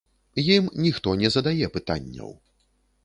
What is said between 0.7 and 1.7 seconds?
ніхто не задае